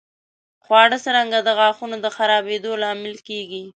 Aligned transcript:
خواړه 0.63 0.97
څرنګه 1.05 1.39
د 1.43 1.49
غاښونو 1.57 1.97
د 2.01 2.07
خرابېدو 2.15 2.71
لامل 2.83 3.15
کېږي؟ 3.27 3.63